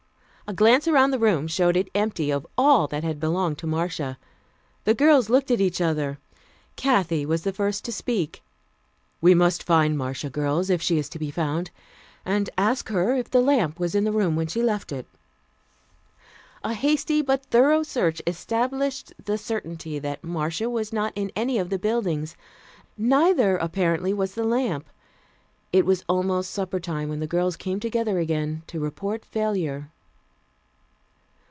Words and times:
A 0.47 0.53
glance 0.53 0.85
around 0.85 1.11
the 1.11 1.19
room 1.19 1.47
showed 1.47 1.77
it 1.77 1.89
empty 1.95 2.29
of 2.29 2.45
all 2.57 2.85
that 2.87 3.05
had 3.05 3.21
belonged 3.21 3.57
to 3.59 3.67
Marcia. 3.67 4.17
The 4.83 4.93
girls 4.93 5.29
looked 5.29 5.49
at 5.49 5.61
each 5.61 5.79
other. 5.79 6.19
Kathy 6.75 7.25
was 7.25 7.43
the 7.43 7.53
first 7.53 7.85
to 7.85 7.91
speak. 7.93 8.43
"We 9.21 9.33
must 9.33 9.63
find 9.63 9.97
Marcia, 9.97 10.29
girls 10.29 10.69
if 10.69 10.81
she 10.81 10.97
is 10.97 11.07
to 11.07 11.19
be 11.19 11.31
found 11.31 11.71
and 12.25 12.49
ask 12.57 12.89
her 12.89 13.15
if 13.15 13.29
the 13.29 13.39
lamp 13.39 13.79
was 13.79 13.95
in 13.95 14.03
the 14.03 14.11
room 14.11 14.35
when 14.35 14.47
she 14.47 14.61
left 14.61 14.91
it." 14.91 15.07
A 16.65 16.73
hasty 16.73 17.21
but 17.21 17.45
thorough 17.45 17.81
search 17.81 18.21
established 18.27 19.13
the 19.23 19.37
certainty 19.37 19.99
that 19.99 20.21
Marcia 20.21 20.69
was 20.69 20.91
not 20.91 21.13
in 21.15 21.31
any 21.33 21.59
of 21.59 21.69
the 21.69 21.79
buildings. 21.79 22.35
Neither, 22.97 23.55
apparently, 23.55 24.13
was 24.13 24.33
the 24.33 24.43
lamp. 24.43 24.89
It 25.71 25.85
was 25.85 26.03
almost 26.09 26.51
supper 26.51 26.81
time 26.81 27.07
when 27.07 27.21
the 27.21 27.25
girls 27.25 27.55
came 27.55 27.79
together 27.79 28.19
again 28.19 28.63
to 28.67 28.81
report 28.81 29.23
failure. 29.23 29.89